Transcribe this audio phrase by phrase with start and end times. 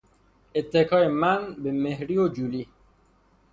[0.55, 2.67] اتکای من به مهری و جولی